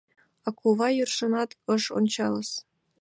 А 0.47 0.49
кува 0.57 0.87
йӧршынат 0.97 1.51
ыш 1.75 1.83
ончалыс 1.97 2.49